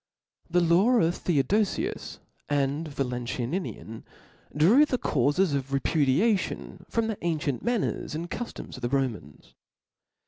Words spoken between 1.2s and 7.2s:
Theodofius and Valentinian(«)Leg.|. drew the caufes of repudiation from